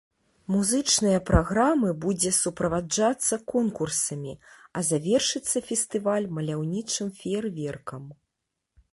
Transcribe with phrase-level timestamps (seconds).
[0.51, 4.33] Музычная праграмы будзе суправаджацца конкурсамі,
[4.81, 8.03] а завершыцца фестываль маляўнічым феерверкам.